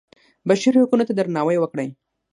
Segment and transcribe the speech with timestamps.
[0.47, 1.89] بشري حقونو ته درناوی وکړئ